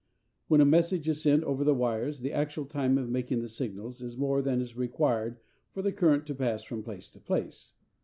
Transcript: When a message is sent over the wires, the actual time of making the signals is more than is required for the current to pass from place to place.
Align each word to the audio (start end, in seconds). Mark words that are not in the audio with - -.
When 0.47 0.61
a 0.61 0.65
message 0.65 1.07
is 1.07 1.21
sent 1.21 1.43
over 1.43 1.63
the 1.63 1.75
wires, 1.75 2.21
the 2.21 2.31
actual 2.33 2.65
time 2.65 2.97
of 2.97 3.11
making 3.11 3.41
the 3.43 3.47
signals 3.47 4.01
is 4.01 4.17
more 4.17 4.41
than 4.41 4.59
is 4.59 4.75
required 4.75 5.39
for 5.69 5.83
the 5.83 5.91
current 5.91 6.25
to 6.25 6.33
pass 6.33 6.63
from 6.63 6.81
place 6.81 7.07
to 7.11 7.19
place. 7.19 7.75